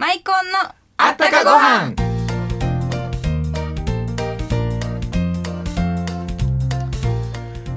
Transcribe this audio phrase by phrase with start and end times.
[0.00, 0.58] マイコンの
[0.96, 1.94] あったかご飯。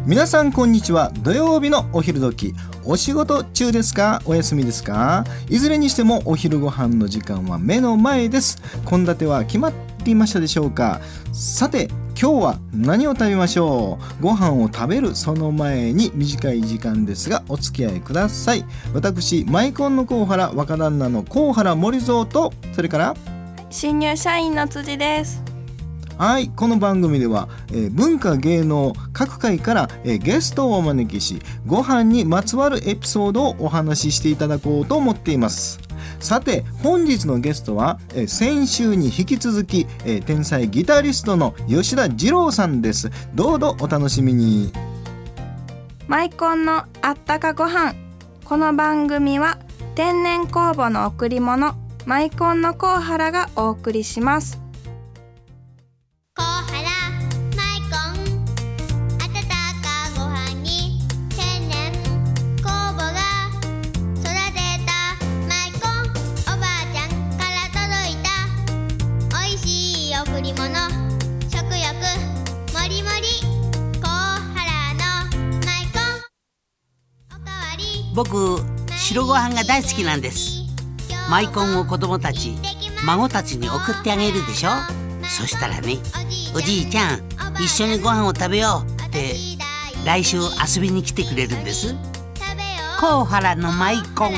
[0.05, 1.11] 皆さんこんにちは。
[1.19, 2.53] 土曜日のお昼時。
[2.85, 4.21] お仕事中ですか？
[4.23, 5.25] お休みですか？
[5.49, 8.61] いずれにしてもお昼ご飯の時間は目の前です。
[8.89, 11.01] 献立は決まっていましたでしょうか？
[11.33, 14.23] さて今日は何を食べましょう？
[14.23, 18.63] ご飯を食べるその前に短い時間ですがお付き合いください。
[18.93, 23.15] 私マイコンの甲原若旦那の甲原森蔵とそれから？
[23.69, 25.43] 新入社員の辻です。
[26.17, 35.79] はいこの番組では、えー文化芸能各界から、えーゲストをお招きしご飯にまつわるエピソードをお話ししていただこうと思っています
[36.23, 43.11] さて本日のゲストは、えー先週に引き続き、えー天才ギタリストの吉田二郎さんです。
[43.35, 44.71] どうぞお楽しみに。
[46.07, 47.95] マイコンのあったかご飯。
[48.45, 49.59] この番組は
[49.95, 54.62] 天然酵母の贈り物マイコンのコウハラがお送りします。
[78.15, 78.59] 僕
[78.95, 80.63] 白ご飯が大好きなんです。
[81.29, 82.55] マイコンを子供たち
[83.05, 84.69] 孫たちに送ってあげるでしょ。
[85.23, 85.97] そしたらね
[86.55, 87.23] おじいちゃん
[87.55, 89.33] 一緒にご飯を食べようって
[90.05, 91.95] 来週遊びに来てくれるんです。
[92.99, 94.33] 甲原のマイコン。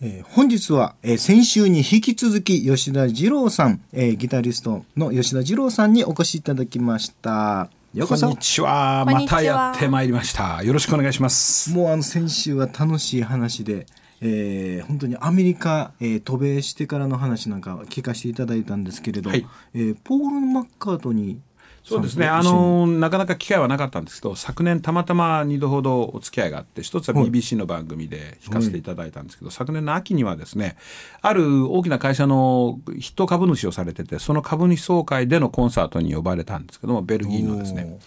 [0.00, 7.70] え本日は、え先週に引き続き吉田二郎さん、えギタリストの吉田二郎さんにお越しいただきました。
[7.94, 9.04] ようこそこんにちは。
[9.06, 10.64] またやってまいりました。
[10.64, 11.72] よろしくお願いします。
[11.72, 13.86] もうあの先週は楽しい話で、
[14.20, 21.38] えー本当にアメリカ、えー渡米してからの話なんか聞かせていただいたんですけれど、はいえーポール・マッカートニー
[21.84, 22.26] そうですね。
[22.26, 27.30] あのなかなか機会はなかったんですけど、昨年たまたま2度ほどお付き合いがあって、一つははい。
[27.30, 30.76] BBC の番組で聞かせていただいたんですけど、昨年の秋にはですね、
[31.20, 37.98] ある大きな会社の筆頭株主をされてて、その株主総会でのコンサートに呼ばれたんですけども、ベルギーのですね。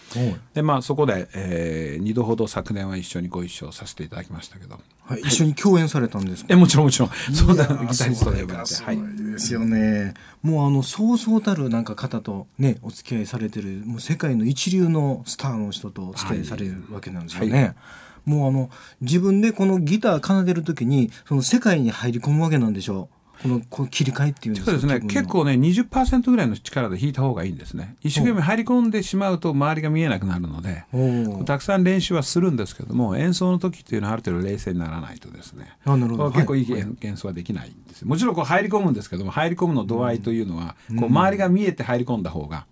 [0.56, 6.54] でまあそこで、え2度ほど昨年は一緒にご一緒させていただきましたけど、はい、一緒に共演されたんですか？
[6.54, 8.98] えもちろんもちろん、そうだギタリストで呼ばれて、そはい。
[8.98, 10.14] ですよね。
[10.44, 17.64] もうあのそうそうたるなんか方とねお付き合いされてるもう世界の一流のスターの人とお付き合いされるわけなんですよね。
[17.64, 17.76] はい
[18.26, 18.70] もうあの
[19.00, 23.17] 自分でこのギター奏でる時にその世界に入り込むわけなんでしょう。
[23.42, 24.72] このこの切り替えっていうんですか？
[24.72, 25.08] そうですね。
[25.08, 27.96] 結構ね20%ぐらいの力で弾いた方がいいんですね。
[28.02, 30.86] 一生懸命入り込んでしまうと周りが見えなくなるので
[31.46, 35.70] たくさん練習はするんですけども演奏の時っていうのはある程度冷静にならないとですね。
[35.86, 36.32] あなるほど。
[36.32, 36.82] 結構いいはい。
[36.82, 38.02] 演演奏はできないんです。
[38.02, 42.66] よもちろんこう入り込むんですけども入り込むの度合いというのはこう周りが見えて入り込んだ方が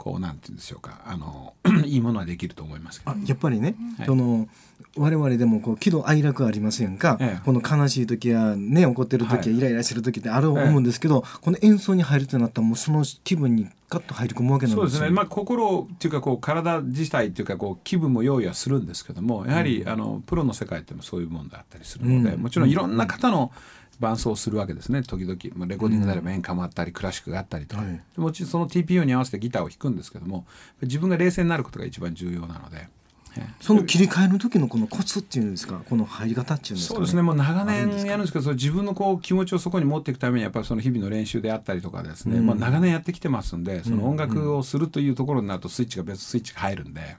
[0.00, 1.02] こうなんて言うんでしょうか。
[1.04, 1.52] あの
[1.84, 3.12] いいものはできると思いますけど。
[3.12, 4.06] あやっぱりね、はい。
[4.06, 4.48] その
[4.96, 7.40] 我々でもこう喜怒哀楽ありませんか、ええ。
[7.44, 9.58] この悲しい時やね怒ってる時やはい。
[9.58, 14.80] イライラしてる時ってあると思うんですけど、この演奏に入るとなったらもうその気分にガッと入り込むわけなんでよ。
[14.80, 22.40] そうですすね、まあ、心っていうかこう体自体っていうかこう気分も用意はするんですけどもやはり、あのプロの世界っていうのはそういうもんだったりするので、うん。
[22.40, 23.52] もちろんいろんな方の
[24.00, 25.02] 伴奏をするわけですね。
[25.02, 27.92] 時々まあレコーディングであれば演歌もあったりクラシックがあったりとか、はい。
[27.92, 30.46] でもちろんその TPO に合わせてギターを弾くんですけども
[30.82, 32.88] 自分が冷静になることが一番重要なので。
[33.36, 33.54] ええ。
[33.60, 35.80] その切り替えの時のこのコツっていうんですか？
[35.88, 37.22] この入り方っていうんですか、そうですね。
[37.22, 42.46] もう長年やるんですけどその自分のこう気持ちをそこに持っていくためにやっぱりその日々の練習であったりとかですね、うん。
[42.46, 47.16] まあ、長年やってきてますんでその音楽をするというところになるとスイッチが別スイッチが入るんで。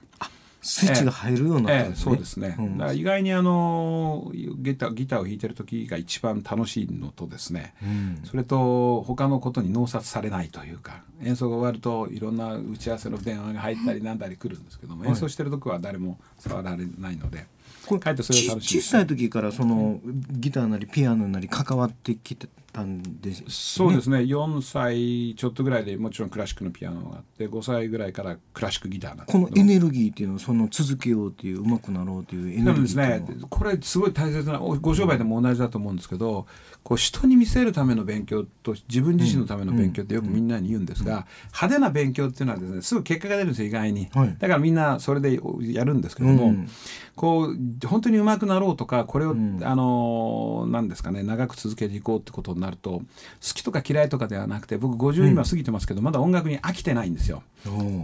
[0.62, 2.78] スイッチが入るようになったええんですね、そうですね、うん。
[2.78, 8.20] だから意外にあのギターギターを弾いてる時が一番楽しいのとですね、うん。
[8.24, 15.10] それと他のことに脳殺されないというか演奏が終わるといろんな打ち合わせの電話が入ったりなんだり来るんですけども、はい。
[15.10, 17.46] 演奏してる時は誰も触られないので、
[17.86, 20.00] こかえってそれが楽しいち小さい時からその
[20.30, 24.18] ギターなりピアノなり関わってきてたんです、そうですね。
[24.18, 33.24] 4歳ちょっとぐらいでもちろんクラシックのピアノがあって5歳ぐらいからクラシックギターなこのエネルギーっていうのをその続けようっていう上手くなろうというエネでルギーもですね。
[33.50, 36.46] これすごい大切なおご商売でも同じだと思うんですけど
[36.82, 44.36] こう人に見せるための勉強と自分自身のための勉強ってよくみんなに言うんですが、派手な勉強っていうのはですねすぐ結果が出るんですよ意外に、はい。
[44.38, 46.68] だからみんなそれでやるんですけども、うん。
[47.14, 53.02] こう本当に上手くなろうとかこれを、んあの何ですかね長く続けていこうってことになると好
[53.40, 57.42] きとか嫌いとかではなくて僕50今過ぎてますけど、まだ音楽に飽きてないんですよ。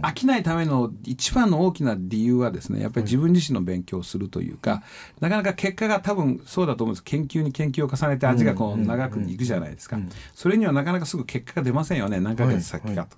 [0.01, 4.83] 飽きないための一番の大きな理由はですねやっぱり自分自身の勉強をするというか、
[5.19, 7.03] なかなか結果が多分そうだと思うんです。
[7.03, 9.99] 研究に研究を重ねて味がこう長くいくじゃないですか、
[10.35, 12.19] それにはなかなかすぐ結果が出ませんよね。
[12.19, 12.97] 何ヶ月先かと、はい。
[12.99, 13.09] はい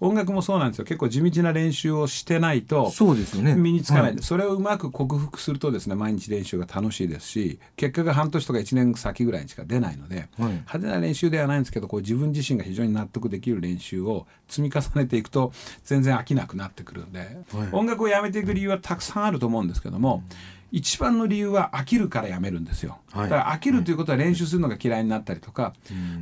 [0.00, 0.84] 音楽もそうなんですよ。
[0.84, 3.54] 結構地道な練習をしてないとそうですよね。
[3.54, 4.22] 身につかない、はい。
[4.22, 10.48] それをうまく克服するとですね毎日練習が楽しいですし結果が半年とか1年先ぐらいにしか出ないので、はい。
[10.50, 15.52] 派手な練習ではないんですけどこう自分自身が非常に納得できる練習を積み重ねていくと
[15.88, 17.38] 全然飽きなくなってくるんで、
[17.72, 20.22] 音楽をやめていく理由はたくさんあると思うんですけども、
[20.70, 22.98] 一番の理由は飽きるからやめるんですよ。
[23.10, 23.30] はい。
[23.30, 25.72] だから飽きるということは練習するのが嫌いになったりとか、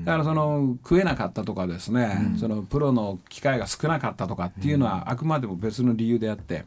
[0.05, 6.65] だからその食えなかったとかですね、そのプロの機会が少なかったとかっていうのはあくまでも別の理由であって。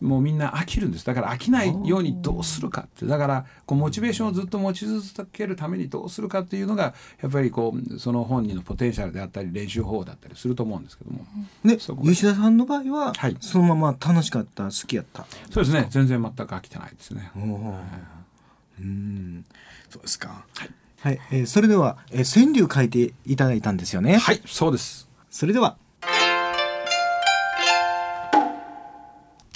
[0.00, 1.04] もうみんな飽きるんです。
[1.06, 3.06] だから飽きないようにどうするかって。
[3.06, 11.24] だからこうモチベーションをずっと持ち続けるためにどうするかっていうのがやっぱりこうその本人のポテンシャルであったり練習方法だったりすると思うんですけども。
[11.64, 13.36] で吉田さんの場合は、はい。
[13.40, 15.26] そのまま楽しかった好きやった。
[15.50, 15.86] そうですね。
[15.90, 17.30] 全然全く飽きてないですね。
[17.36, 19.44] うん。
[19.90, 20.44] そうですか。
[21.02, 24.18] はい、えーそれでは、えー川柳書いていただいたんですよね。
[24.18, 25.08] はいそうです。
[25.30, 25.76] それでは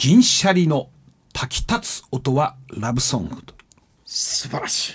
[0.06, 0.90] 銀シャリの
[1.32, 3.54] 炊き立つ音はラブソングと。
[4.04, 4.92] 素晴らしい。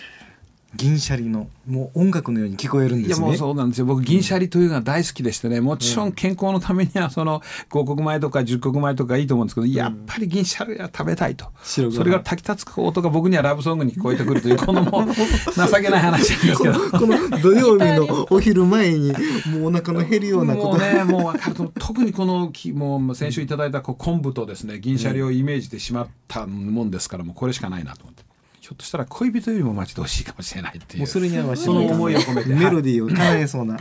[0.75, 3.25] 銀シャリのもう音楽のように聞こえるんですね。
[3.25, 3.85] いやもうそうなんですよ。
[3.85, 5.61] 僕銀シャリというのは大好きでしてね。
[5.61, 11.47] もちろん健康のためにはその5穀米とか10穀米とかいいと思うんですけどやっぱり銀シャリは食べたいと。
[11.63, 16.79] それが炊き立つ音が僕にはラブソングに聞こえてくるというこのもう情けない話なんですけど。
[16.99, 19.11] この土曜日のお昼前に
[19.59, 20.67] もうお腹の減るようなこと。
[20.69, 28.28] もうねもう分かると特にこのきもう先週いただいたこう昆布とですね銀シャリをイメージしてしまったもんですからもうこれしかないなと思って
[28.59, 30.99] ひょっとしたら恋人よりも待ち遠しいかもしれないっていう。
[30.99, 32.49] もうそれに合わせてその思いを込めて。
[32.49, 33.79] メロディーを叶えそうな、い、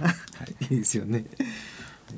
[0.75, 1.25] いですよね。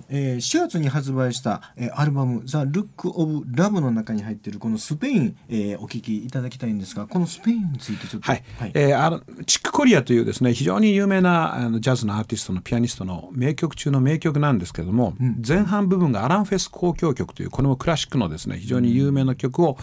[0.08, 8.42] えー、4月に発売した、えーアルバム「ザ・ルック・オブ・ラブ」の中に入っているこのスペイン、えーお聞きいただきたいんですがこのスペインについてちょっとはい、
[8.74, 15.14] えーあのチック・コリアというですね非常に有名なあのジャズのアーティストのピアニストの名曲中の名曲なんですけども、
[15.46, 19.76] 前半部分がアラン・フェス交響曲というこれもクラシックのですね非常に有名な曲を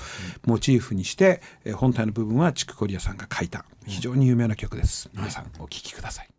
[0.46, 5.10] モチーフにして、えー本体の部分はチック・コリアさんが書いた非常に有名な曲です。
[5.14, 6.37] 皆さんお聴きください。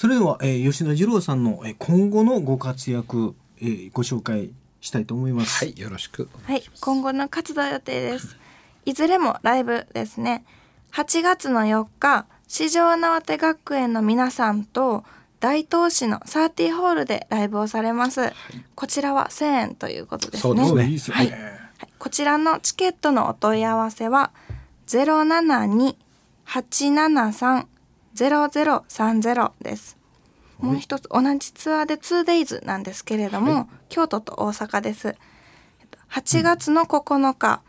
[0.00, 4.48] それでは、えー吉田二郎さんの、えー今後のご活躍、えーご紹介
[4.80, 5.62] したいと思います。
[5.62, 8.38] はいよろしくはい、今後の活動予定です。
[8.86, 10.42] いずれもライブですね。
[10.92, 15.04] 8月の4日、四条縄手学園の皆さんと
[15.38, 18.32] 大東市のサーティーホールでライブをされます。
[18.74, 20.66] こちらは1000円ということですね。
[20.66, 21.32] そうですねはい、ね
[21.76, 24.30] はいこちらのチケットのお問い合わせは
[28.14, 29.96] 072-873-0030です。
[30.58, 35.08] もう一つ同じツアーで 2days なんですけれども、京都と大阪です。
[35.08, 35.14] えっ
[35.90, 37.62] と8月の9日、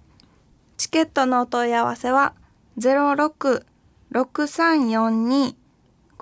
[0.76, 2.34] チケットのお問い合わせは
[2.80, 5.56] 066342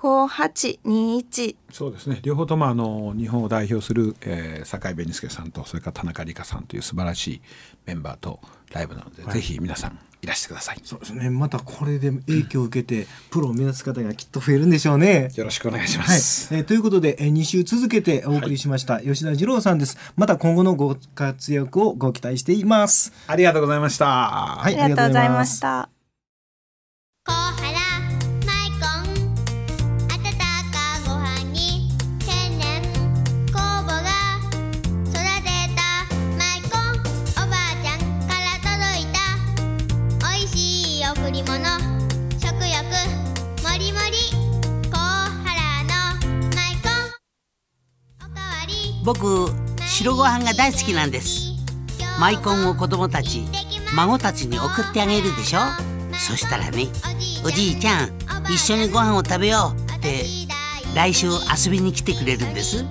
[0.04, 7.40] 0663425821そうですね両方ともあの日本を代表する、えー、坂井弁介さんとそれから田中理香さんという素晴らしい
[7.86, 8.38] メンバーと
[8.72, 11.30] ライブなので、ぜひ皆さんいらしてくださいそうですね。
[11.30, 15.30] またこれで影響を受けてプロを目指す方がきっと増えるんでしょうね。
[15.36, 19.96] よろしくお願いしまはい、えす、ーということで、えー、2週続けてお送りしました、吉田二郎さんです。
[20.16, 23.12] また今後のご活躍をご期待しています。
[23.26, 25.93] ありがとうございましたはありがとうございました。
[49.04, 49.50] 僕
[49.86, 51.52] 白ご飯が大好きなんです。
[52.18, 53.44] マイコンを子供たち
[53.94, 55.60] 孫たちに送ってあげるでしょ？
[56.14, 56.86] そしたらね
[57.44, 58.12] おじいちゃん
[58.48, 60.24] 一緒にご飯を食べようって
[60.94, 62.84] 来週遊びに来てくれるんです。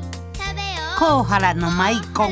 [1.00, 2.32] 甲原のマイコン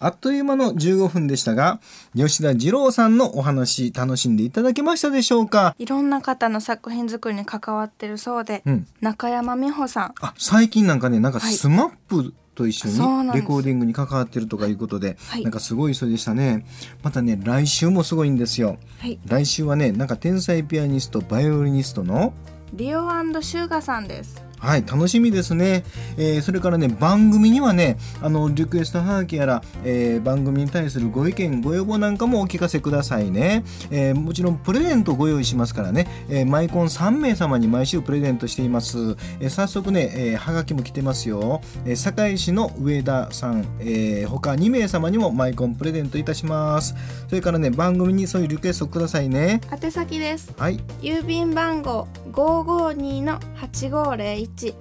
[0.00, 1.80] あっという間の15分でしたが、
[2.14, 5.74] 吉田二郎さんのお話楽しんでいただけましたでしょうか？
[5.78, 8.86] いろんな方の作品作りに関わってるそうで、うん。
[9.00, 11.52] 中山美穂さん、あ、最近なんかね、なんかはい。
[11.52, 15.42] スマップと一緒にレコーディングに関わってるとかいうことで、はい。
[15.42, 16.66] なんかすごい人でしたね。
[17.02, 18.78] またね来週もすごいんですよ。
[18.98, 19.18] はい。
[19.26, 22.32] 来週はねなんか天才ピアニストバイオリニストの
[22.72, 23.00] リオ
[23.40, 25.84] シューガさんですはい、楽しみですね。
[26.16, 33.64] えー、それからね、番組にはね、あの、リクエストハガキやら、えー、番組に対するご意見、ご要望なんかもお聞かせくださいね。
[33.90, 39.16] えー、もちろん、プレゼントご用意しますからね、えマイコン3名様に毎週プレゼントしています。
[39.40, 41.60] え早速ね、えー、ハガキも来てますよ。
[41.84, 46.94] え堺市の上田さん、え他2名様にもマイコンプレゼントいたします。
[47.28, 49.60] それからね、番組にそういうリクエストくださいね。
[49.70, 50.52] 宛先です。
[50.56, 50.80] はい。
[51.00, 54.74] 郵便番号552-8501 1